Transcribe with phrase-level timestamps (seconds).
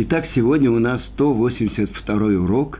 [0.00, 2.78] Итак, сегодня у нас 182 урок,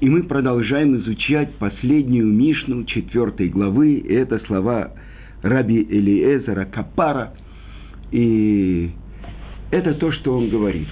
[0.00, 3.98] и мы продолжаем изучать последнюю Мишну четвертой главы.
[3.98, 4.90] И это слова
[5.42, 7.34] Раби Элиезера Капара.
[8.10, 8.90] И
[9.70, 10.88] это то, что он говорит.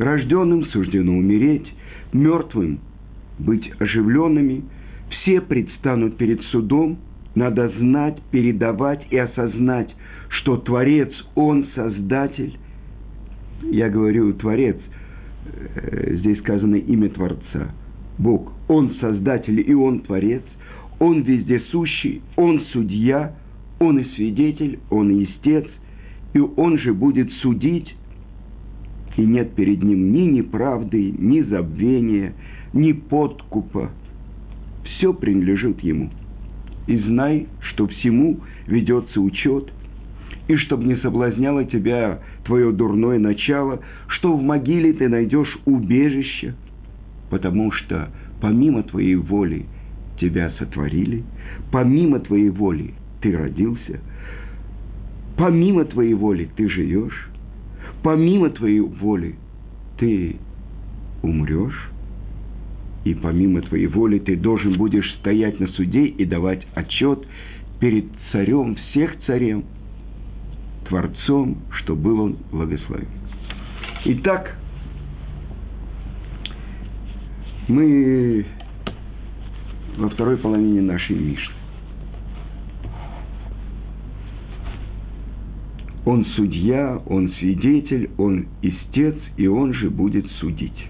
[0.00, 1.72] Рожденным суждено умереть,
[2.12, 2.80] мертвым
[3.38, 4.64] быть оживленными,
[5.08, 6.98] все предстанут перед судом,
[7.36, 9.94] надо знать, передавать и осознать,
[10.30, 12.58] что Творец, Он Создатель–
[13.62, 14.76] я говорю Творец,
[15.46, 17.72] э, здесь сказано имя Творца.
[18.18, 20.42] Бог, Он Создатель и Он Творец,
[20.98, 23.34] Он вездесущий, Он Судья,
[23.78, 25.66] Он и Свидетель, Он и Истец,
[26.34, 27.94] и Он же будет судить,
[29.16, 32.34] и нет перед Ним ни неправды, ни забвения,
[32.72, 33.90] ни подкупа.
[34.84, 36.10] Все принадлежит Ему.
[36.86, 39.72] И знай, что всему ведется учет–
[40.50, 46.54] и чтобы не соблазняло тебя твое дурное начало, что в могиле ты найдешь убежище,
[47.30, 48.10] потому что
[48.40, 49.66] помимо твоей воли
[50.20, 51.24] тебя сотворили,
[51.70, 54.00] помимо твоей воли ты родился,
[55.36, 57.28] помимо твоей воли ты живешь,
[58.02, 59.36] помимо твоей воли
[59.98, 60.36] ты
[61.22, 61.90] умрешь,
[63.04, 67.26] и помимо твоей воли ты должен будешь стоять на суде и давать отчет
[67.80, 69.64] перед царем всех царем–
[70.90, 73.06] Творцом, что был он благословен.
[74.06, 74.56] Итак,
[77.68, 78.44] мы
[79.96, 81.54] во второй половине нашей Мишны.
[86.06, 90.88] Он судья, он свидетель, он истец, и он же будет судить.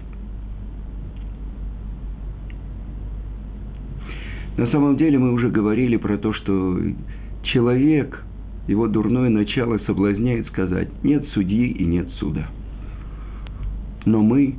[4.57, 6.79] На самом деле мы уже говорили про то, что
[7.43, 8.25] человек–
[8.71, 12.47] его дурное начало соблазняет сказать «нет судьи и нет суда».
[14.05, 14.55] Но мы,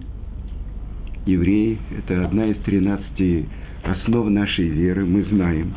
[1.27, 3.48] евреи, это одна из тринадцати
[3.83, 5.74] основ нашей веры, мы знаем,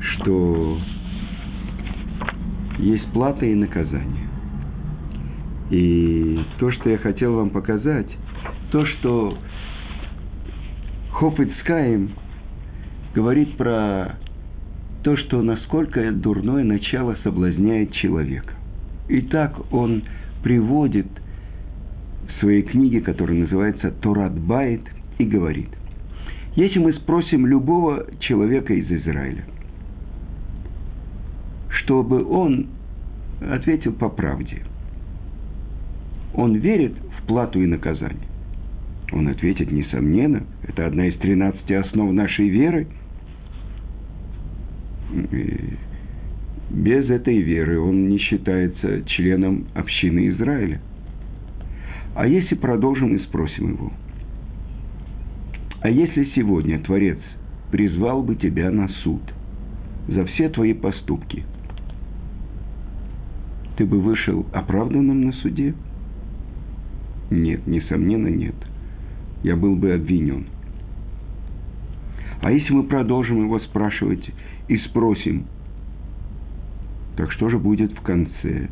[0.00, 0.78] что
[2.78, 4.28] есть плата и наказание.
[5.70, 8.08] И то, что я хотел вам показать,
[8.72, 9.38] то, что
[11.12, 12.10] Хофицкаем
[13.14, 14.16] говорит про
[15.02, 18.54] то, что насколько дурное начало соблазняет человека.
[19.08, 20.02] И так он
[20.42, 21.06] приводит
[22.28, 24.82] в своей книге, которая называется «Торат Байт»,
[25.18, 25.68] и говорит,
[26.56, 29.44] если мы спросим любого человека из Израиля,
[31.68, 32.68] чтобы он
[33.40, 34.62] ответил по правде,
[36.34, 38.28] он верит в плату и наказание.
[39.12, 42.86] Он ответит, несомненно, это одна из тринадцати основ нашей веры–
[46.70, 50.80] без этой веры он не считается членом общины Израиля.
[52.14, 53.92] А если продолжим и спросим его,
[55.80, 57.18] а если сегодня Творец
[57.70, 59.22] призвал бы тебя на суд
[60.08, 61.44] за все твои поступки,
[63.76, 65.74] ты бы вышел оправданным на суде?
[67.30, 68.56] Нет, несомненно, нет.
[69.42, 70.46] Я был бы обвинен.
[72.42, 74.30] А если мы продолжим его спрашивать
[74.68, 75.46] и спросим,
[77.16, 78.68] так что же будет в конце?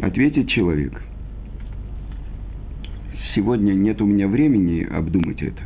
[0.00, 1.02] Ответит человек,
[3.34, 5.62] сегодня нет у меня времени обдумать это.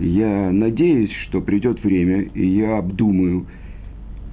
[0.00, 3.46] Я надеюсь, что придет время, и я обдумаю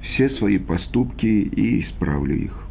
[0.01, 2.67] все свои поступки и исправлю их.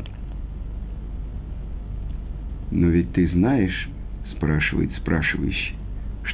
[2.70, 3.88] Но ведь ты знаешь,
[4.32, 5.74] спрашивает спрашивающий,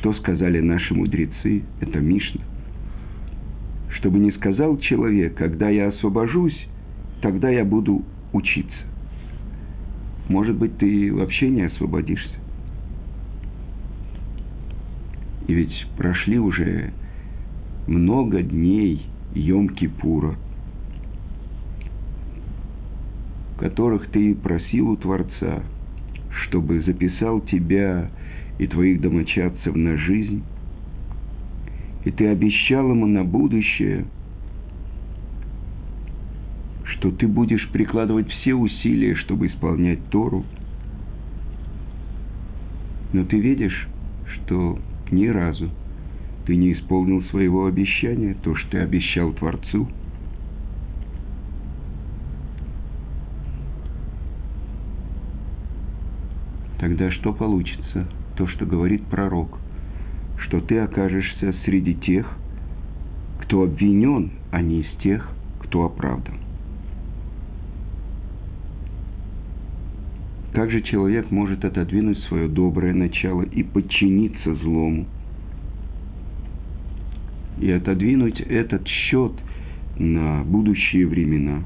[0.00, 2.40] что сказали наши мудрецы, это Мишна.
[3.90, 6.58] Чтобы не сказал человек, когда я освобожусь,
[7.20, 8.02] тогда я буду
[8.32, 8.72] учиться.
[10.28, 12.34] Может быть, ты вообще не освободишься.
[15.48, 16.92] И ведь прошли уже
[17.86, 20.34] много дней Йом-Кипура,
[23.54, 25.62] в которых ты просил у Творца,
[26.30, 28.10] чтобы записал тебя
[28.60, 30.42] и твоих домочадцев на жизнь,
[32.04, 34.04] и ты обещал ему на будущее,
[36.84, 40.44] что ты будешь прикладывать все усилия, чтобы исполнять Тору.
[43.14, 43.88] Но ты видишь,
[44.26, 44.78] что
[45.10, 45.70] ни разу
[46.44, 49.88] ты не исполнил своего обещания, то, что ты обещал Творцу.
[56.78, 58.06] Тогда что получится?
[58.40, 59.58] То, что говорит пророк,
[60.38, 62.26] что ты окажешься среди тех,
[63.42, 65.28] кто обвинен, а не из тех,
[65.58, 66.36] кто оправдан.
[70.54, 75.04] Как же человек может отодвинуть свое доброе начало и подчиниться злому?
[77.60, 79.32] И отодвинуть этот счет
[79.98, 81.62] на будущие времена.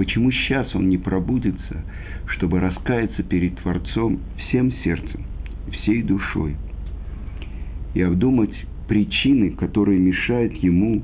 [0.00, 1.84] Почему сейчас он не пробудится,
[2.34, 5.24] чтобы раскаяться перед Творцом всем сердцем,
[5.72, 6.56] всей душой
[7.94, 8.54] и обдумать
[8.88, 11.02] причины, которые мешают ему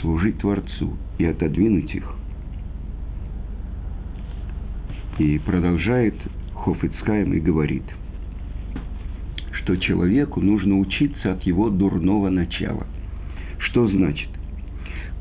[0.00, 2.14] служить Творцу и отодвинуть их.
[5.18, 6.14] И продолжает
[6.54, 7.84] Хофицкаем и говорит,
[9.52, 12.86] что человеку нужно учиться от его дурного начала.
[13.58, 14.28] Что значит?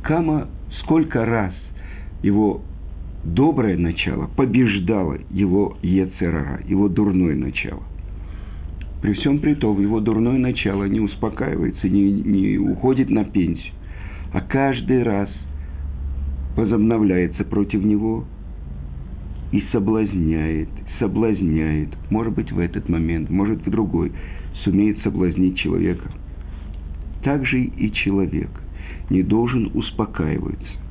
[0.04, 0.50] Кама
[0.82, 1.54] сколько раз
[2.22, 2.62] его
[3.26, 7.84] доброе начало побеждало его Ецерара, его дурное начало.
[9.02, 13.74] При всем при том, его дурное начало не успокаивается, не, не уходит на пенсию,
[14.32, 15.30] а каждый раз
[16.56, 18.26] возобновляется против него
[19.52, 20.70] и соблазняет,
[21.00, 24.12] соблазняет, может быть, в этот момент, может, в другой,
[24.64, 26.10] сумеет соблазнить человека.
[27.24, 28.50] Так же и человек
[29.10, 30.85] не должен успокаиваться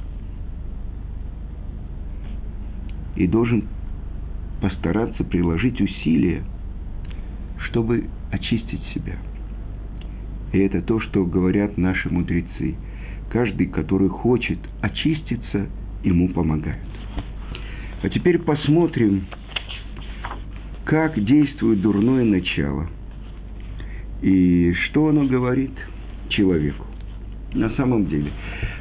[3.17, 3.65] и должен
[4.61, 6.43] постараться приложить усилия,
[7.59, 9.17] чтобы очистить себя.
[10.53, 12.75] И это то, что говорят наши мудрецы–
[13.35, 15.67] каждый, который хочет очиститься,
[16.05, 16.79] ему помогает.
[18.03, 19.27] А теперь посмотрим,
[20.85, 22.89] как действует дурное начало
[24.23, 25.73] и что оно говорит
[26.29, 26.87] человеку.
[27.55, 28.31] На самом деле,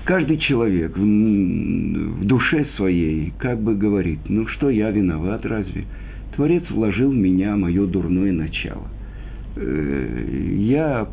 [0.05, 5.85] каждый человек в, в душе своей как бы говорит, ну что я виноват разве?
[6.35, 8.87] Творец вложил в меня мое дурное начало.
[9.55, 11.07] Э, я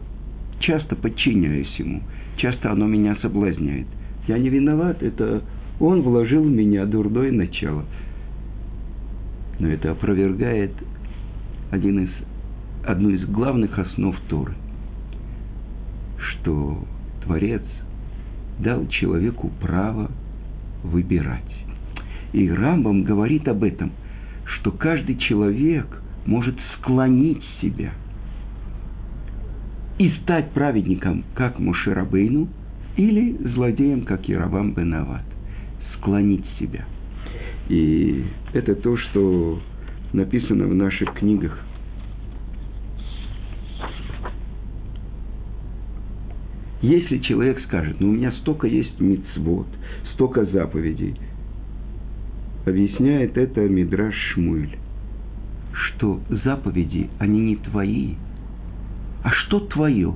[0.61, 2.03] часто подчиняюсь ему–
[2.41, 3.87] часто оно меня соблазняет.
[4.27, 5.43] Я не виноват, это
[5.79, 7.85] он вложил в меня дурное начало.
[9.59, 10.73] Но это опровергает
[11.71, 12.11] один из,
[12.87, 14.55] одну из главных основ Торы,
[16.19, 16.83] что
[17.25, 17.63] Творец
[18.63, 20.11] дал человеку право
[20.83, 21.43] выбирать.
[22.33, 23.93] И Рамбам говорит об этом,
[24.45, 25.87] что каждый человек
[26.27, 27.93] может склонить себя–
[30.01, 32.49] и стать праведником, как Мушерабейну,
[32.97, 35.25] или злодеем, как Яровам Бенават.
[35.95, 36.87] Склонить себя.
[37.69, 38.25] И
[38.55, 39.61] это то, что
[40.15, 41.59] написано в наших книгах.
[46.83, 49.67] Если человек скажет, ну у меня столько есть мицвод,
[50.15, 51.15] столько заповедей,
[52.65, 54.79] объясняет это Мидраш Шмуэль,
[55.73, 58.15] что заповеди, они не твои,
[59.23, 60.15] а что твое?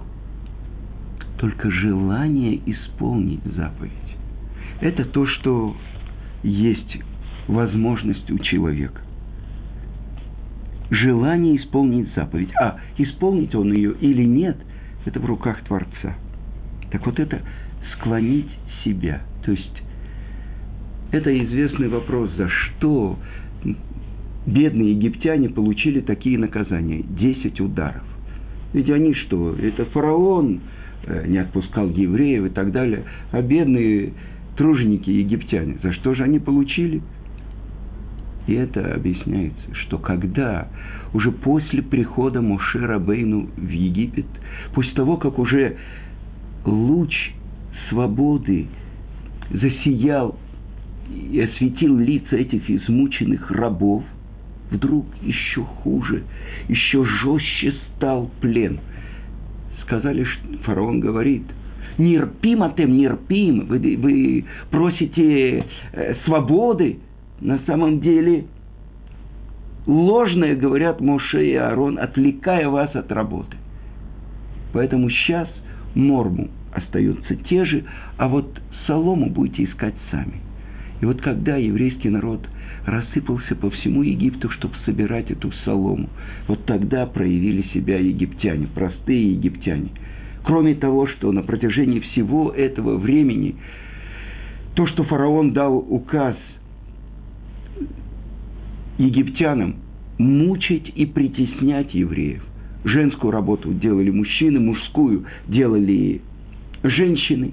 [1.38, 3.92] Только желание исполнить заповедь.
[4.80, 5.76] Это то, что
[6.42, 6.98] есть
[7.46, 9.02] возможность у человека.
[10.90, 12.50] Желание исполнить заповедь.
[12.60, 14.56] А исполнить он ее или нет,
[15.04, 16.16] это в руках Творца.
[16.94, 17.42] Так вот это
[17.92, 18.46] склонить
[18.84, 19.20] себя.
[19.44, 19.82] То есть
[21.10, 23.18] это известный вопрос, за что
[24.46, 27.02] бедные египтяне получили такие наказания.
[27.02, 28.04] Десять ударов.
[28.72, 29.56] Ведь они что?
[29.56, 30.60] Это фараон
[31.06, 33.02] э, не отпускал евреев и так далее.
[33.32, 34.12] А бедные
[34.56, 37.02] труженики египтяне, за что же они получили?
[38.46, 40.68] И это объясняется, что когда
[41.12, 44.26] уже после прихода Моше Рабейну в Египет,
[44.74, 45.76] после того, как уже
[46.64, 47.32] луч
[47.88, 48.66] свободы
[49.50, 50.38] засиял
[51.10, 54.04] и осветил лица этих измученных рабов,
[54.70, 56.24] вдруг еще хуже,
[56.68, 58.80] еще жестче стал плен.
[59.82, 61.42] Сказали, что фараон говорит,
[61.98, 66.98] нерпим атем, нерпим, вы, вы просите э, свободы,
[67.40, 68.46] на самом деле
[69.86, 73.56] ложное, говорят Моше и Аарон, отвлекая вас от работы.
[74.72, 75.48] Поэтому сейчас
[75.94, 77.84] норму остаются те же,
[78.16, 80.40] а вот солому будете искать сами.
[81.00, 82.46] И вот когда еврейский народ
[82.86, 86.08] рассыпался по всему Египту, чтобы собирать эту солому.
[86.48, 89.88] Вот тогда проявили себя египтяне, простые египтяне.
[90.44, 93.56] Кроме того, что на протяжении всего этого времени
[94.74, 96.36] то, что фараон дал указ
[98.98, 99.76] египтянам
[100.18, 102.44] мучить и притеснять евреев.
[102.84, 106.20] Женскую работу делали мужчины, мужскую делали
[106.82, 107.52] женщины.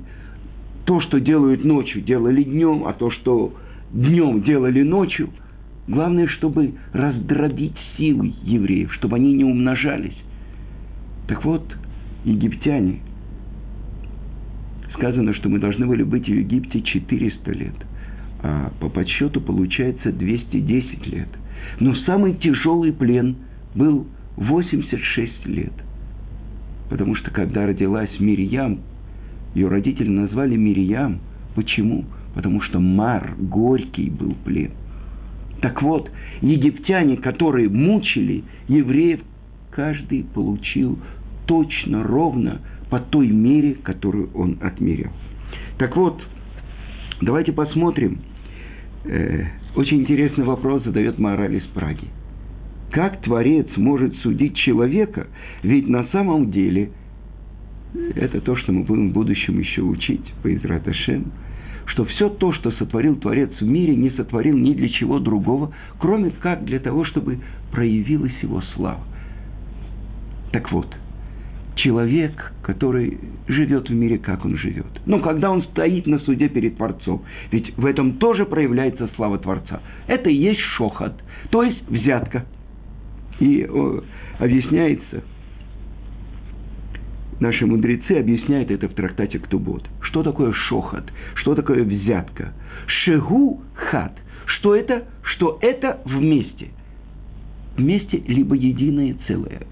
[0.86, 3.54] То, что делают ночью, делали днем, а то, что
[3.92, 5.30] днем делали ночью.
[5.88, 10.18] Главное, чтобы раздробить силы евреев, чтобы они не умножались.
[11.28, 11.64] Так вот,
[12.26, 13.00] египтяне,
[14.94, 17.76] сказано, что мы должны были быть в Египте 400 лет.
[18.44, 21.30] а по подсчету получается 210 лет.
[21.80, 23.36] Но самый тяжелый плен
[23.76, 24.08] был
[24.38, 25.74] 86 лет.
[26.90, 28.80] Потому что когда родилась Мирьям,
[29.54, 31.20] ее родители назвали Мирьям.
[31.56, 32.06] Почему?
[32.34, 34.72] Потому что Мар, горький был плен.
[35.62, 36.10] Так вот,
[36.42, 39.22] египтяне, которые мучили евреев,
[39.70, 40.98] каждый получил
[41.46, 45.12] точно, ровно по той мере, которую он отмерил.
[45.78, 46.22] Так вот,
[47.22, 48.20] давайте посмотрим.
[49.06, 49.46] Э,
[49.76, 52.08] очень интересный вопрос задает Мораль из Праги.
[52.92, 55.28] Как Творец может судить человека?
[55.64, 56.92] Ведь на самом деле,
[58.16, 61.32] это то, что мы будем в будущем еще учить по Израташем,
[61.86, 66.32] что все то, что сотворил Творец в мире, не сотворил ни для чего другого, кроме
[66.32, 67.40] как для того, чтобы
[67.72, 69.04] проявилась его слава.
[70.52, 70.88] Так вот,
[71.76, 74.86] человек, который живет в мире, как он живет.
[75.06, 79.82] Ну, когда он стоит на суде перед Творцом, ведь в этом тоже проявляется слава Творца.
[80.08, 81.14] Это и есть шохот,
[81.52, 82.46] то есть взятка.
[83.42, 84.04] И о,
[84.38, 85.24] объясняется,
[87.40, 89.84] наши мудрецы объясняют это в трактате Ктубот.
[90.02, 91.12] Что такое шохот?
[91.34, 92.54] Что такое взятка?
[92.86, 94.16] Шегу хат.
[94.46, 95.06] Что это?
[95.24, 96.70] Что это вместе.
[97.76, 99.64] Вместе либо единое целое.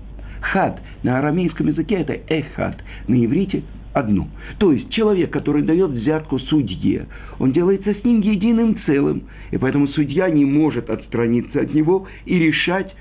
[0.41, 3.61] Хад на арамейском языке это эхад, на иврите
[3.93, 4.29] одну.
[4.57, 7.05] То есть человек, который дает взятку судье,
[7.37, 12.39] он делается с ним единым целым, и поэтому судья не может отстраниться от него и
[12.39, 12.95] решать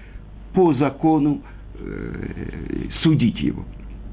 [0.59, 1.41] по закону
[1.79, 3.65] э, судить его.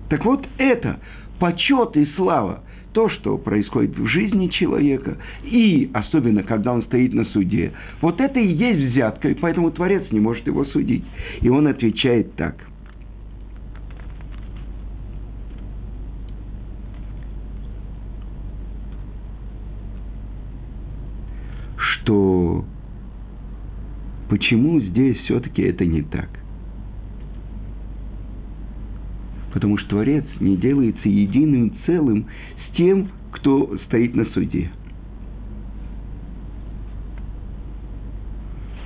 [0.09, 0.99] Так вот это
[1.39, 2.61] почет и слава,
[2.93, 8.39] то, что происходит в жизни человека, и особенно, когда он стоит на суде, вот это
[8.39, 11.03] и есть взятка, и поэтому Творец не может его судить.
[11.41, 12.57] И он отвечает так–
[22.05, 22.63] что
[24.29, 26.29] почему здесь все-таки это не так?
[29.53, 32.25] Потому что Творец не делается единым целым
[32.67, 34.69] с тем, кто стоит на суде.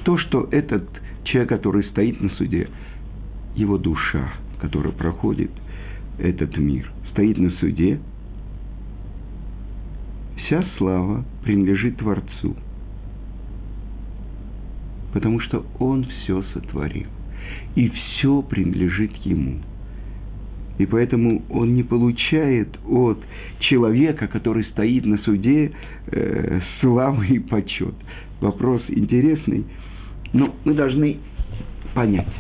[0.04, 0.88] То, что этот
[1.24, 2.70] человек, который стоит на суде,
[3.56, 4.32] его душа,
[4.62, 5.52] которая проходит
[6.20, 8.00] этот мир, стоит на суде,
[10.38, 12.56] вся слава принадлежит Творцу–
[15.14, 17.08] потому что Он все сотворил.
[17.76, 19.60] И все принадлежит Ему.
[20.80, 23.20] И поэтому он не получает от
[23.60, 25.74] человека, который стоит на суде,
[26.08, 27.94] э, славы и почет.
[28.40, 29.66] Вопрос интересный,
[30.32, 31.18] но мы должны
[31.94, 32.34] понять.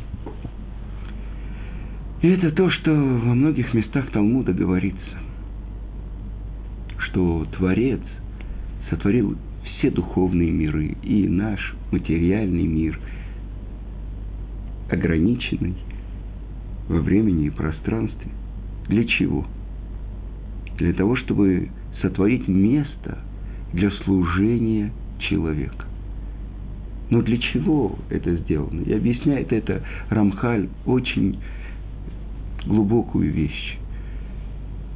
[2.22, 5.18] И это то, что во многих местах Талмуда говорится,
[7.00, 8.02] что Творец
[8.90, 9.38] сотворил
[9.80, 13.00] все духовные миры и наш материальный мир,
[14.90, 15.76] ограниченный
[16.90, 18.32] во времени и пространстве.
[18.88, 19.46] Для чего?
[20.78, 21.70] Для того, чтобы
[22.02, 23.20] сотворить место
[23.74, 25.86] для служения человека.
[27.10, 28.82] Но для чего это сделано?
[28.82, 31.40] И объясняет это Рамхаль очень
[32.66, 33.78] глубокую вещь.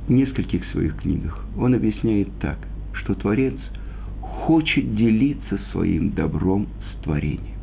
[0.07, 2.57] В нескольких своих книгах он объясняет так,
[2.93, 3.55] что Творец–
[4.41, 7.57] хочет делиться своим добром с творением.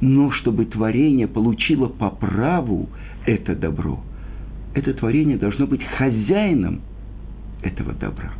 [0.00, 2.88] Но чтобы творение получило по праву
[3.26, 4.00] это добро,
[4.74, 6.80] это творение должно быть хозяином
[7.62, 8.32] этого добра.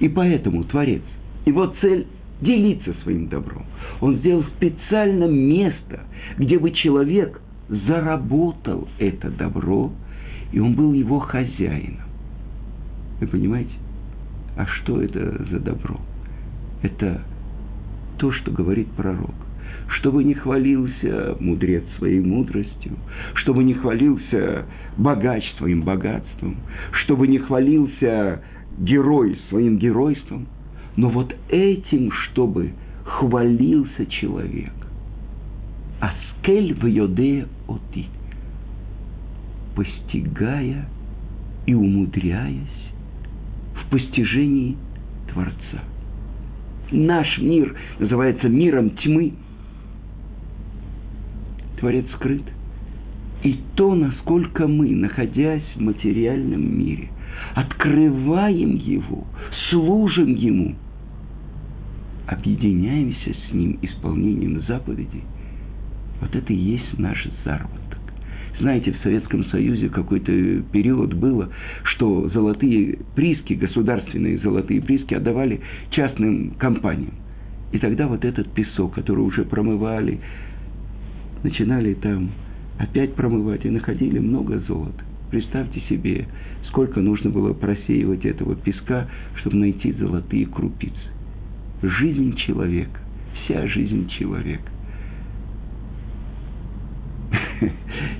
[0.00, 1.02] И поэтому Творец,
[1.44, 2.06] его цель–
[2.40, 3.64] делиться своим добром.
[4.00, 6.00] Он сделал специально место,
[6.36, 9.90] где бы человек заработал это добро,
[10.52, 12.04] и он был его хозяином.
[13.20, 13.72] Вы понимаете?
[14.56, 15.98] А что это за добро?
[16.82, 17.22] Это
[18.18, 19.34] то, что говорит пророк.
[19.98, 22.96] Чтобы не хвалился мудрец своей мудростью,
[23.34, 24.66] чтобы не хвалился
[24.96, 26.56] богач своим богатством,
[26.92, 28.42] чтобы не хвалился
[28.78, 30.48] герой своим геройством,
[30.96, 32.72] но вот этим, чтобы
[33.04, 34.72] хвалился человек.
[36.00, 38.06] Аскель в йодея оти,
[39.76, 40.88] постигая
[41.66, 42.90] и умудряясь
[43.74, 44.76] в постижении
[45.32, 45.84] Творца–
[46.90, 49.32] наш мир называется миром тьмы.
[51.78, 52.42] Творец скрыт.
[53.42, 57.10] И то, насколько мы, находясь в материальном мире,
[57.54, 59.24] открываем его,
[59.68, 60.74] служим ему,
[62.26, 65.22] объединяемся с ним исполнением заповедей,
[66.20, 67.85] вот это и есть наш заработок.
[68.58, 70.32] Знаете, в Советском Союзе какой-то
[70.72, 71.50] период было,
[71.84, 75.60] что золотые прииски, государственные золотые прииски отдавали
[75.90, 77.12] частным компаниям.
[77.72, 80.20] И тогда вот этот песок, который уже промывали,
[81.42, 82.30] начинали там
[82.78, 85.04] опять промывать и находили много золота.
[85.30, 86.26] Представьте себе,
[86.68, 89.08] сколько нужно было просеивать этого песка,
[89.40, 90.96] чтобы найти золотые крупицы.
[91.82, 93.00] Жизнь человека,
[93.34, 94.70] вся жизнь человека.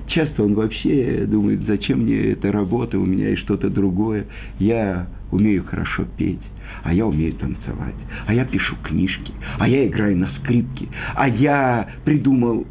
[0.09, 4.27] Часто он вообще думает, зачем мне эта работа, у меня есть что-то другое.
[4.59, 6.41] Я умею хорошо петь,
[6.85, 7.95] а я умею танцевать,
[8.27, 12.67] а я пишу книжки, а я играю на скрипке, а я придумал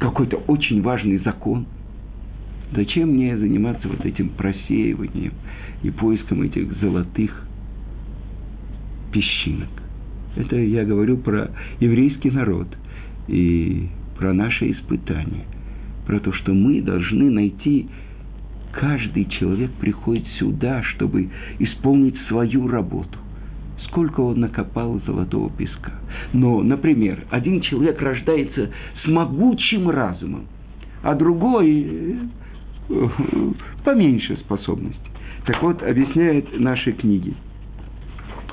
[0.00, 1.66] какой-то очень важный закон.
[2.72, 5.32] Зачем мне заниматься вот этим просеиванием
[5.82, 7.44] и поиском этих золотых
[9.12, 9.70] песчинок?
[10.36, 12.68] Это я говорю про еврейский народ
[13.28, 15.44] и про наше испытание,
[16.08, 17.86] про то, что мы должны найти,
[18.72, 23.18] каждый человек приходит сюда, чтобы исполнить свою работу
[23.88, 25.92] сколько он накопал золотого песка.
[26.34, 28.70] Но, например, один человек рождается
[29.02, 30.46] с могучим разумом,
[31.02, 32.18] а другой
[32.90, 33.08] э,
[33.84, 35.10] поменьше способностей.
[35.46, 37.34] Так вот, объясняет наши книги.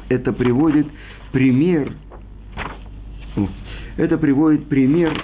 [0.08, 0.88] Это приводит
[1.34, 1.92] пример,
[3.98, 5.22] это приводит пример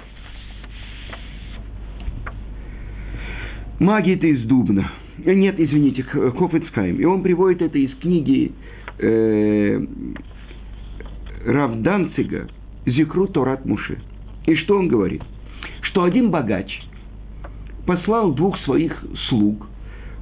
[3.81, 4.91] Магит из Дубна.
[5.25, 6.97] Э, нет, извините, Кофецкайм.
[6.97, 8.51] И он приводит это из книги
[8.99, 9.83] э,
[11.47, 12.47] Равданцига
[12.85, 13.97] Зикру Торат Муше.
[14.45, 15.23] И что он говорит?
[15.81, 16.79] Что один богач
[17.87, 19.67] послал двух своих слуг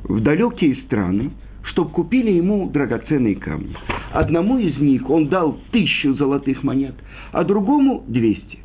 [0.06, 1.32] в далекие страны,
[1.64, 3.76] чтобы купили ему драгоценные камни.
[4.14, 6.96] Одному из них он дал тысячу золотых монет,
[7.34, 8.60] а другому двести.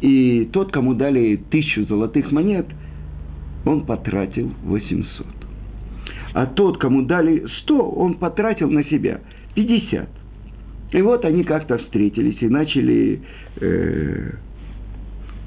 [0.00, 2.66] И тот, кому дали тысячу золотых монет,
[3.66, 5.26] он потратил 800
[6.36, 9.20] а тот, кому дали 100, он потратил на себя
[9.54, 10.06] 50.
[10.92, 13.22] И вот они как-то встретились и начали
[13.58, 14.32] э,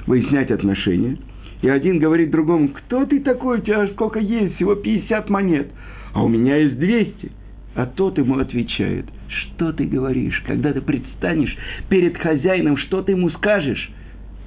[0.08, 1.18] выяснять отношения.
[1.62, 5.68] И один говорит другому, кто ты такой, у тебя сколько есть, всего 50 монет,
[6.14, 7.32] а у меня есть 200.
[7.76, 11.56] А тот ему отвечает, что ты говоришь, когда ты предстанешь
[11.88, 13.92] перед хозяином, что ты ему скажешь?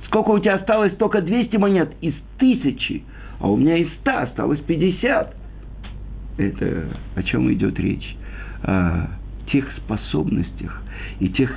[0.07, 3.05] Сколько у тебя осталось только 200 монет из тысячи,
[3.42, 5.37] а у меня из 100 осталось 50
[6.38, 8.16] это о чем идет речь?
[8.62, 9.09] О
[9.50, 10.81] тех способностях
[11.18, 11.50] и тех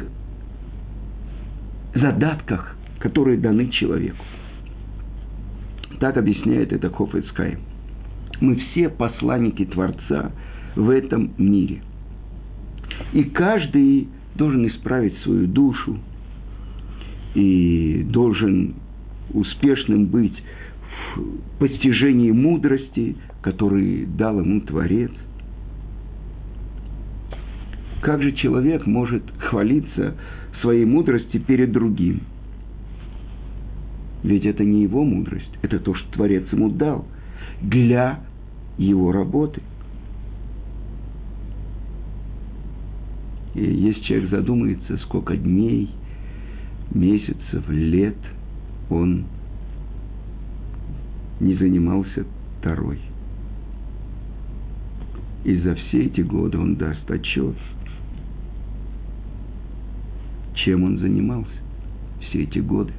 [1.94, 4.26] задатках, которые даны человеку.
[6.00, 7.58] Так объясняет это Хофецкай.
[8.42, 10.32] Мы все посланники Творца
[10.76, 11.82] в этом мире.
[13.14, 16.00] И каждый должен исправить свою душу
[17.36, 18.74] и должен
[19.34, 20.36] успешным быть
[21.60, 25.12] постижении мудрости, который дал ему Творец.
[28.02, 30.16] Как же человек может хвалиться
[30.62, 32.22] своей мудрости перед другим?
[34.24, 37.06] Ведь это не его мудрость, это то, что Творец ему дал
[37.62, 38.20] для
[38.78, 39.62] его работы.
[43.54, 45.90] И если человек задумается, сколько дней,
[46.92, 48.18] месяцев, лет
[48.90, 49.26] он
[51.46, 52.26] не занимался
[52.60, 53.00] второй–
[55.46, 57.56] и за все эти годы он даст отчет,
[60.56, 61.52] чем он занимался
[62.22, 62.92] все эти годы.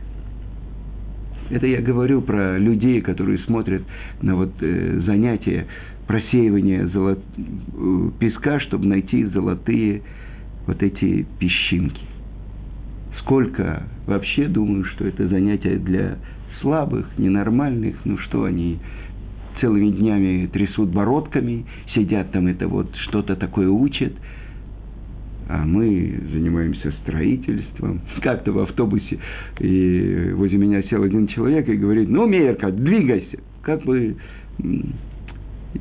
[1.50, 3.82] Это я говорю про людей, которые смотрят
[4.22, 5.66] на вот э, занятия
[6.06, 7.18] просеивания золот...
[7.36, 10.02] Э, песка, чтобы найти золотые
[10.68, 12.00] вот эти песчинки.
[13.20, 16.18] Сколько вообще думаю, что это занятие для
[16.60, 18.78] слабых, ненормальных, ну что они
[19.60, 21.64] целыми днями трясут бородками,
[21.94, 24.12] сидят там это вот что-то такое учат,
[25.48, 28.00] а мы занимаемся строительством.
[28.22, 29.18] Как-то в автобусе
[29.60, 33.38] и возле меня сел один человек и говорит, ну, Мейерка, двигайся.
[33.62, 34.16] Как бы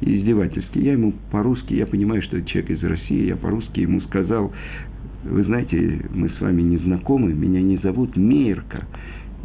[0.01, 0.79] издевательски.
[0.79, 4.51] Я ему по-русски, я понимаю, что человек из России, я по-русски ему сказал,
[5.23, 8.85] вы знаете, мы с вами не знакомы, меня не зовут Мейерка,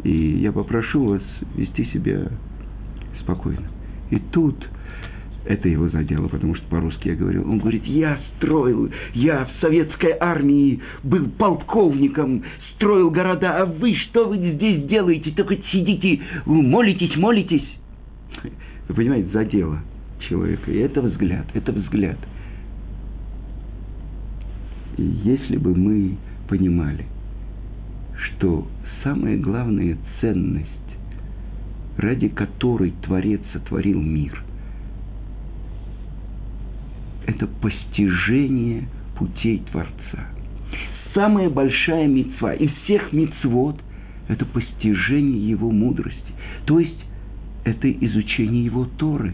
[0.03, 1.21] и я попрошу вас
[1.55, 2.27] вести себя
[3.21, 3.67] спокойно.
[4.09, 4.55] И тут
[5.45, 7.49] это его задело, потому что по-русски я говорил.
[7.49, 12.43] Он говорит, я строил, я в советской армии был полковником,
[12.75, 15.31] строил города, а вы что вы здесь делаете?
[15.31, 17.67] Только сидите, молитесь, молитесь.
[18.87, 19.79] Вы понимаете, задело
[20.29, 20.71] человека.
[20.71, 22.17] И это взгляд, это взгляд.
[24.97, 27.05] И если бы мы понимали,
[28.15, 28.67] что
[29.03, 30.69] самая главная ценность
[31.97, 34.43] ради которой Творец сотворил мир.
[37.27, 38.87] Это постижение
[39.17, 40.27] путей Творца.
[41.13, 43.79] самая большая мецва из всех мецвод–
[44.27, 46.19] это постижение его мудрости.
[46.65, 47.05] То есть,
[47.65, 49.33] это изучение его Торы.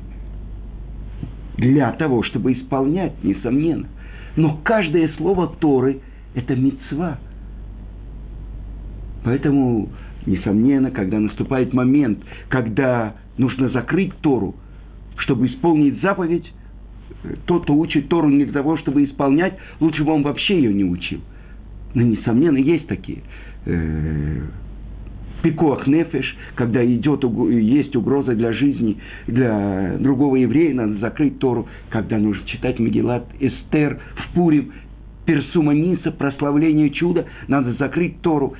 [1.57, 3.87] Для того, чтобы исполнять, несомненно.
[4.35, 6.01] Но каждое слово Торы–
[6.35, 7.19] это мецва.
[9.23, 9.89] Поэтому,
[10.25, 14.55] несомненно, когда наступает момент, когда нужно закрыть Тору,
[15.17, 16.51] чтобы исполнить заповедь,
[17.45, 20.83] тот, кто учит Тору не для того, чтобы исполнять, лучше бы он вообще ее не
[20.83, 21.21] учил.
[21.93, 23.19] Но, несомненно, есть такие.
[23.65, 24.41] Э,
[25.41, 32.17] пикох нефеш, когда идет, есть угроза для жизни, для другого еврея, надо закрыть Тору, когда
[32.17, 34.73] нужно читать Мегелат Эстер в Пурим,
[35.25, 38.55] Персума Ниса, прославление чуда, надо закрыть Тору.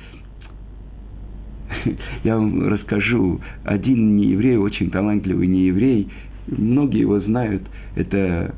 [2.24, 6.08] Я вам расскажу, один нееврей, очень талантливый нееврей,
[6.46, 7.62] многие его знают,
[7.94, 8.54] это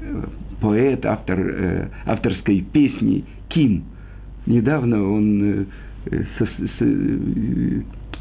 [0.00, 0.22] э,
[0.60, 3.84] поэт, автор э, авторской песни Ким.
[4.46, 5.64] Недавно он э,
[6.38, 6.84] со, со,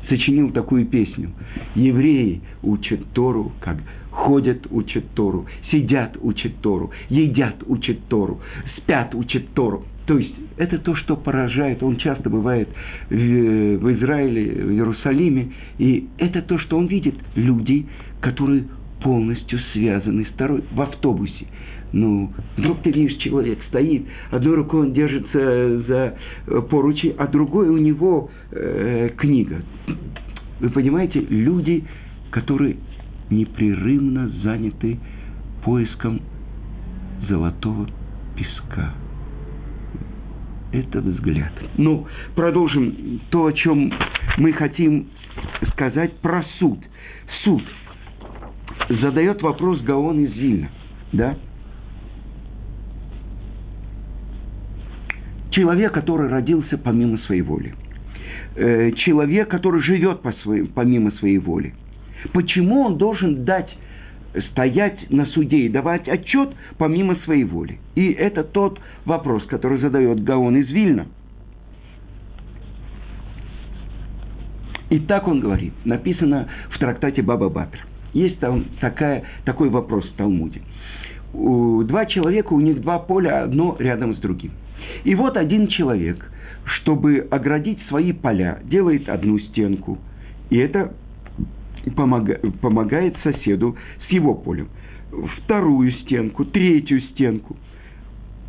[0.09, 1.31] сочинил такую песню.
[1.75, 3.77] Евреи учат Тору, как
[4.11, 8.41] ходят, учат Тору, сидят, учат Тору, едят, учат Тору,
[8.77, 9.85] спят, учат Тору.
[10.05, 11.81] То есть это то, что поражает.
[11.81, 12.69] Он часто бывает
[13.09, 17.15] в, в Израиле, в Иерусалиме, и это то, что он видит.
[17.35, 17.85] Люди,
[18.21, 18.65] которые
[19.01, 21.45] полностью связаны с Торой в автобусе.
[21.93, 27.69] Ну, вдруг ты видишь, человек стоит, одной рукой он держится за э, поручень, а другой
[27.69, 29.61] у него э, книга.
[30.59, 31.83] Вы понимаете, люди,
[32.31, 32.77] которые
[33.29, 34.99] непрерывно заняты
[35.63, 36.19] поиском
[37.29, 37.87] золотого
[38.35, 38.93] песка.
[40.71, 41.53] Это взгляд.
[41.77, 43.93] Ну, продолжим то, о чем
[44.37, 45.09] мы хотим
[45.73, 46.79] сказать про суд.
[47.43, 47.61] Суд.
[48.89, 50.69] Задает вопрос Гаон из Вильна.
[51.11, 51.37] Да?
[55.53, 57.75] Человек, который родился помимо своей воли.
[58.55, 61.73] Э, человек, который живет по своей, помимо своей воли.
[62.33, 63.69] Почему он должен дать
[64.51, 67.79] стоять на суде и давать отчет помимо своей воли.
[67.93, 71.05] И это тот вопрос, который задает Гаон из Вильна.
[74.89, 77.85] И так он говорит, написано в трактате Баба Бапер.
[78.13, 80.61] Есть там такая, такой вопрос в Талмуде.
[81.33, 84.51] У, два человека, у них два поля, одно рядом с другим.
[85.03, 86.25] И вот один человек,
[86.65, 89.97] чтобы оградить свои поля, делает одну стенку.
[90.49, 90.93] И это
[92.61, 93.75] помогает соседу
[94.07, 94.69] с его полем.
[95.43, 97.57] Вторую стенку, третью стенку.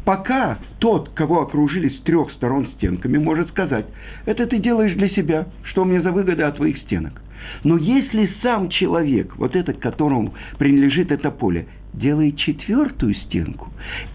[0.04, 3.86] Пока тот, кого окружили с трех сторон стенками, может сказать,
[4.26, 7.22] это ты делаешь для себя, что мне за выгода от твоих стенок.
[7.62, 13.68] Но если сам человек, вот этот, которому принадлежит это поле, делает четвертую стенку,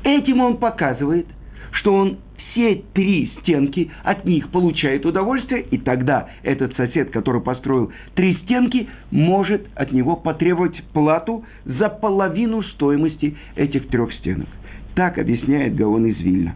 [0.03, 1.27] этим он показывает,
[1.71, 2.17] что он
[2.51, 8.87] все три стенки от них получает удовольствие, и тогда этот сосед, который построил три стенки,
[9.11, 14.47] может от него потребовать плату за половину стоимости этих трех стенок.
[14.95, 16.55] Так объясняет Гаон из Вильна.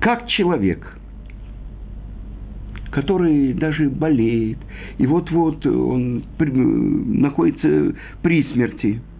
[0.00, 0.98] Как человек,
[2.90, 4.58] который даже болеет,
[4.98, 9.00] и вот-вот он находится при смерти–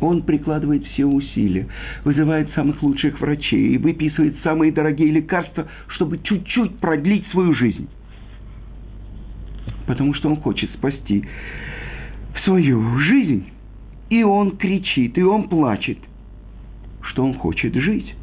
[0.00, 1.68] он прикладывает все усилия,
[2.04, 7.88] вызывает самых лучших врачей и выписывает самые дорогие лекарства, чтобы чуть-чуть продлить свою жизнь.
[9.86, 11.24] Потому что он хочет спасти
[12.44, 13.46] свою жизнь.
[14.08, 15.98] И он кричит, и он плачет,
[17.02, 18.16] что он хочет жить.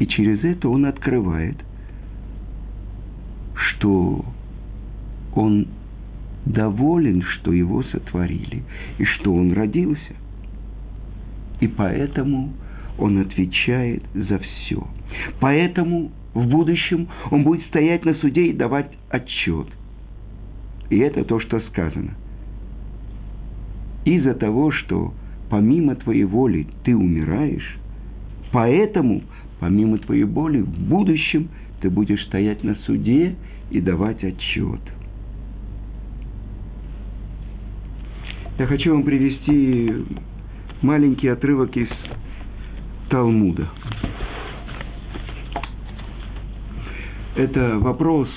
[0.00, 1.56] И через это он открывает,
[3.54, 4.24] что
[5.36, 5.68] он
[6.44, 8.64] доволен, что его сотворили,
[8.98, 10.14] и что он родился–
[11.60, 12.52] и поэтому
[12.98, 14.86] он отвечает за все.
[15.40, 19.68] Поэтому в будущем он будет стоять на суде и давать отчет.
[20.90, 22.14] И это то, что сказано.
[24.04, 25.14] Из-за того, что
[25.50, 27.78] помимо твоей воли ты умираешь,
[28.52, 29.22] поэтому
[29.60, 31.48] помимо твоей воли в будущем
[31.80, 33.34] ты будешь стоять на суде
[33.70, 34.80] и давать отчет.
[38.58, 39.92] Я хочу вам привести
[40.82, 41.88] маленький отрывок из
[43.10, 43.68] Талмуда.
[47.36, 48.28] Это вопрос,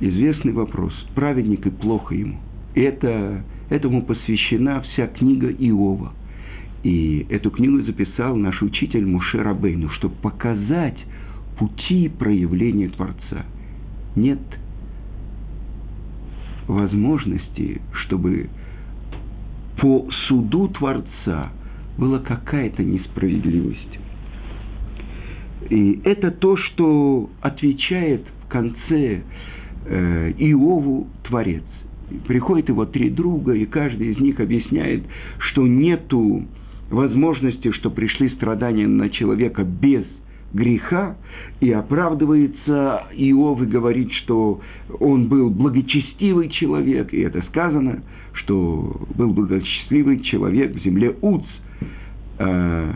[0.00, 2.38] известный вопрос, праведник и плохо ему.
[2.74, 6.12] Это, этому посвящена вся книга Иова.
[6.84, 10.98] И эту книгу записал наш учитель Муше Рабейну, чтобы показать
[11.58, 13.46] пути проявления Творца.
[14.14, 14.40] Нет
[16.66, 18.48] возможности, чтобы
[19.76, 21.52] по суду Творца
[21.98, 23.98] была какая-то несправедливость.
[25.70, 29.22] И это то, что отвечает в конце
[29.86, 31.62] э, Иову Творец.
[32.26, 35.04] Приходят его три друга, и каждый из них объясняет,
[35.38, 36.44] что нету
[36.90, 40.04] возможности, что пришли страдания на человека без
[40.54, 41.16] греха,
[41.60, 44.60] и оправдывается Иов и говорит, что
[45.00, 51.44] он был благочестивый человек, и это сказано, что был благочестивый человек в земле Уц.
[52.38, 52.94] А,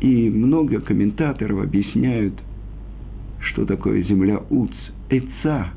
[0.00, 2.34] и много комментаторов объясняют,
[3.40, 4.72] что такое земля Уц.
[5.08, 5.68] Эца,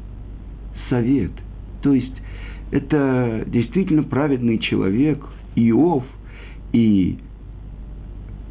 [0.90, 1.32] совет.
[1.82, 2.14] То есть
[2.72, 5.24] это действительно праведный человек,
[5.56, 6.04] Иов,
[6.74, 7.18] и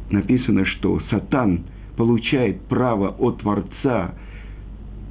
[0.09, 4.15] написано, что Сатан получает право от Творца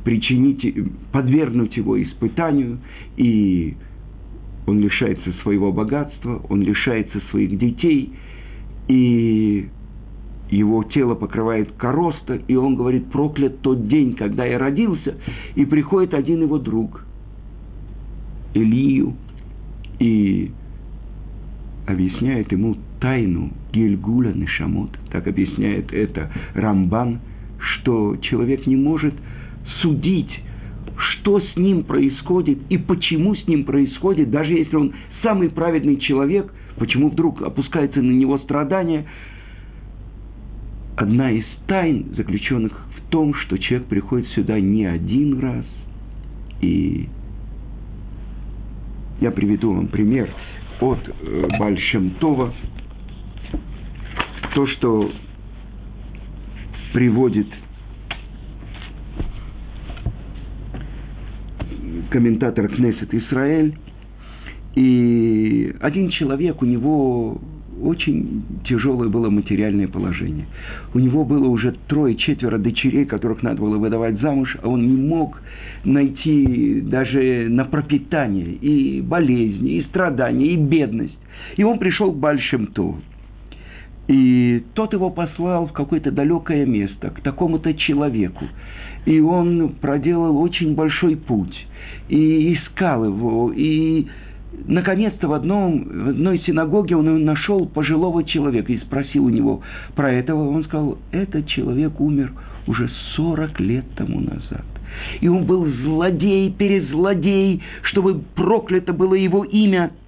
[0.04, 0.76] причинить,
[1.12, 2.78] подвергнуть его испытанию,
[3.16, 3.76] и
[4.66, 8.12] он лишается своего богатства, он лишается своих детей,
[8.88, 9.68] и
[10.50, 15.16] его тело покрывает короста, и он говорит, проклят тот день, когда я родился,
[15.54, 17.04] и приходит один его друг,
[18.52, 19.14] Илию,
[19.98, 20.52] и
[21.86, 27.20] объясняет ему тайну Гильгуля Нишамот, так объясняет это Рамбан,
[27.58, 29.14] что человек не может
[29.80, 30.30] судить,
[30.96, 34.92] что с ним происходит и почему с ним происходит, даже если он
[35.22, 39.06] самый праведный человек, почему вдруг опускается на него страдания.
[40.96, 45.64] Одна из тайн, заключенных в том, что человек приходит сюда не один раз,
[46.60, 47.08] и
[49.20, 50.30] я приведу вам пример
[50.84, 52.52] от э, Бальшемтова,
[54.54, 55.10] то, что
[56.92, 57.46] приводит
[62.10, 63.76] комментатор Кнессет Израиль,
[64.74, 67.40] и один человек, у него
[67.82, 70.46] очень тяжелое было материальное положение.
[70.94, 75.40] У него было уже трое-четверо дочерей, которых надо было выдавать замуж, а он не мог
[75.84, 81.18] найти даже на пропитание и болезни, и страдания, и бедность.
[81.56, 82.98] И он пришел к Большим Тову.
[84.06, 88.44] И тот его послал в какое-то далекое место, к такому-то человеку.
[89.06, 91.66] И он проделал очень большой путь.
[92.08, 93.52] И искал его.
[93.54, 94.06] И,
[94.66, 99.62] наконец-то, в, одном, в одной синагоге он нашел пожилого человека и спросил у него
[99.94, 100.48] про этого.
[100.48, 102.32] Он сказал, этот человек умер
[102.66, 104.64] уже 40 лет тому назад.
[105.20, 109.90] И он был злодей, перезлодей, чтобы проклято было его имя–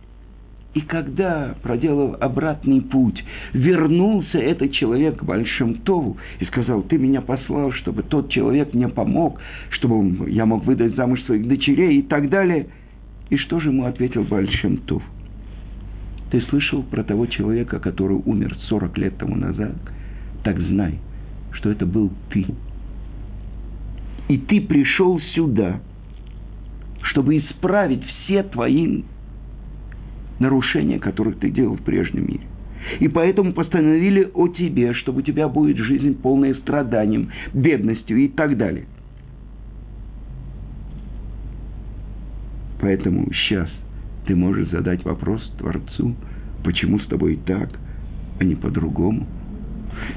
[0.77, 7.23] и когда, проделав обратный путь, вернулся этот человек к Большим Тову и сказал, ты меня
[7.23, 12.29] послал, чтобы тот человек мне помог, чтобы я мог выдать замуж своих дочерей и так
[12.29, 12.67] далее.
[13.31, 15.03] И что же ему ответил Большим Тов?
[16.31, 19.75] Ты слышал про того человека, который умер 40 лет тому назад?
[20.45, 20.99] Так знай,
[21.53, 22.47] что это был ты.
[24.29, 25.81] И ты пришел сюда,
[27.03, 29.03] чтобы исправить все твои
[30.39, 32.47] нарушения, которых ты делал в прежнем мире.
[33.01, 38.57] И поэтому постановили о тебе, чтобы у тебя будет жизнь полная страданием, бедностью и так
[38.57, 38.87] далее.
[42.87, 43.69] Поэтому сейчас
[44.29, 46.15] ты можешь задать вопрос Творцу,
[46.63, 47.69] почему с тобой так,
[48.39, 49.27] а не по-другому.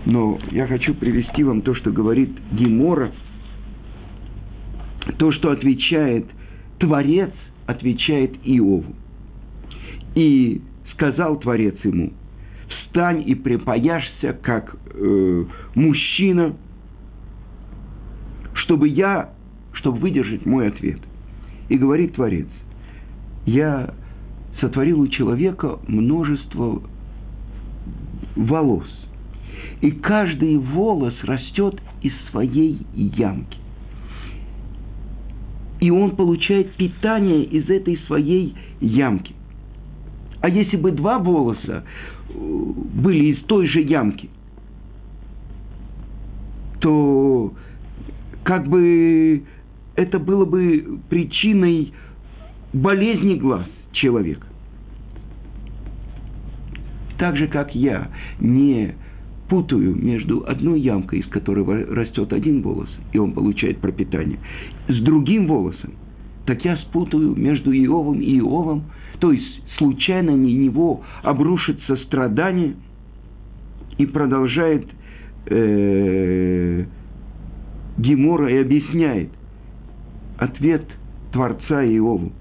[0.05, 3.11] Но я хочу привести вам то, что говорит Гемора,
[5.17, 6.27] то, что отвечает
[6.77, 7.31] Творец,
[7.65, 8.93] отвечает Иову.
[10.13, 10.61] И
[10.93, 12.13] сказал Творец ему,
[12.67, 16.55] встань и припаяшься, как э, мужчина,
[18.53, 19.31] чтобы я,
[19.73, 20.99] чтобы выдержать мой ответ.
[21.69, 22.47] И говорит Творец,
[23.45, 23.93] я
[24.59, 26.81] сотворил у человека множество
[28.35, 28.87] волос.
[29.81, 33.57] И каждый волос растет из своей ямки.
[35.79, 39.33] И он получает питание из этой своей ямки.
[40.41, 41.83] А если бы два волоса
[42.29, 44.29] э, были из той же ямки,
[46.79, 47.53] то
[48.43, 49.43] как бы
[49.95, 51.93] это было бы причиной
[52.73, 54.45] болезни глаз человека.
[57.17, 58.95] Так же, как я не
[59.49, 64.39] путаю между одной ямкой, из которой растет один волос, и он получает пропитание,
[64.87, 65.93] с другим волосом,
[66.45, 68.83] так я спутаю между Иовом и Иовом,
[69.19, 72.75] то есть случайно на него обрушится страдание
[73.97, 74.87] и продолжает
[75.47, 76.85] э,
[77.97, 79.29] Гемора и объясняет
[80.37, 80.87] ответ
[81.33, 82.31] Творца Иову.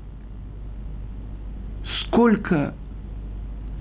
[2.19, 2.75] Сколько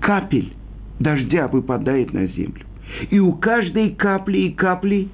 [0.00, 0.52] капель
[1.00, 2.66] дождя выпадает на землю.
[3.10, 5.08] И у каждой капли и капли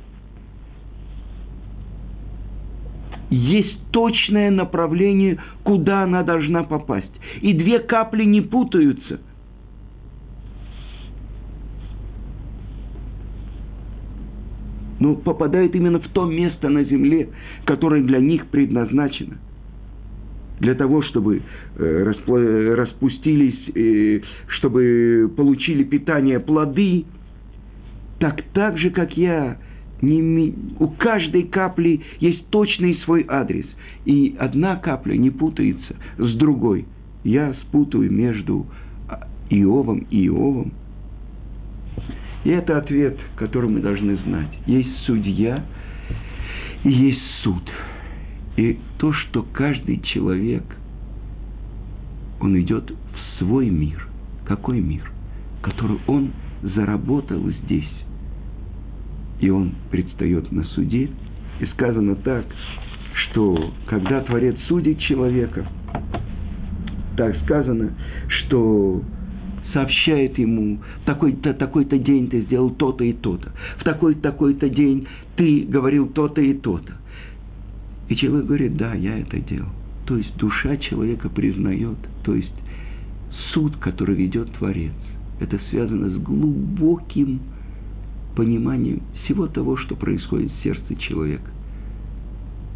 [3.31, 7.11] есть точное направление, куда она должна попасть.
[7.41, 9.19] И две капли не путаются.
[15.01, 17.31] Но попадают именно в то место на земле,
[17.65, 19.39] которое для них предназначено–
[20.65, 21.43] для того, чтобы
[21.77, 22.13] э,
[22.75, 27.05] распустились, э, чтобы получили питание плоды,
[28.19, 29.59] так так же, как я,
[30.01, 33.67] не, у каждой капли есть точный свой адрес.
[34.07, 36.87] И одна капля не путается с другой.
[37.25, 38.67] Я спутаю между
[39.51, 40.73] Иовом и Иовом.
[42.45, 44.51] И это ответ, который мы должны знать.
[44.67, 45.63] Есть судья
[46.85, 47.63] и есть суд.
[48.57, 50.63] И то, что каждый человек,
[52.41, 54.07] он идет в свой мир.
[54.47, 55.11] Какой мир?
[55.63, 57.91] Который он заработал здесь.
[59.41, 61.11] И он предстает на суде.
[61.61, 62.45] И сказано так,
[63.15, 65.67] что когда Творец судит человека,
[67.17, 67.95] так сказано,
[68.29, 69.03] что
[69.73, 75.07] сообщает ему, в такой-то, такой-то день ты сделал то-то и то-то, в такой-то, такой-то день
[75.37, 76.93] ты говорил то-то и то-то.
[78.09, 79.71] И человек говорит, да, я это делал.
[80.07, 82.53] То есть душа человека признает, то есть
[83.53, 84.93] суд, который ведет Творец,
[85.41, 87.41] это связано с глубоким
[88.37, 91.51] пониманием всего того, что происходит в сердце человека.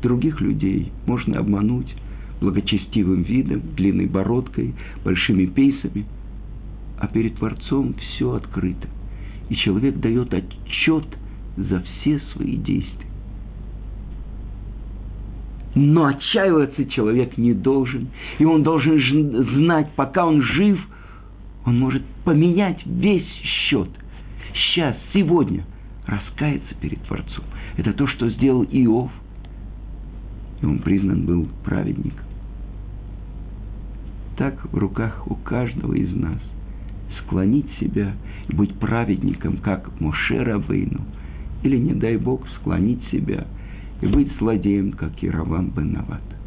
[0.03, 1.93] Других людей можно обмануть
[2.41, 6.07] благочестивым видом, длинной бородкой, большими пейсами,
[6.99, 8.89] а перед Творцом все открыто.
[9.49, 11.05] И человек дает отчет
[11.57, 13.08] за все свои действия.
[15.81, 18.09] Но отчаиваться человек не должен.
[18.39, 20.77] И он должен знать, пока он жив,
[21.65, 23.89] он может поменять весь счет.
[24.53, 25.65] Сейчас, сегодня,
[26.05, 27.45] раскаяться перед Творцом.
[27.77, 29.13] Это то, что сделал Иов.
[30.61, 32.27] И он признан был праведником.
[34.37, 36.41] Так в руках у каждого из нас
[37.21, 38.17] склонить себя
[38.49, 41.03] и быть праведником, как Моше Рабейну,
[41.63, 43.47] или, не дай Бог, склонить себя–
[44.01, 46.38] и быть злодеем, как Яровам бен Нават.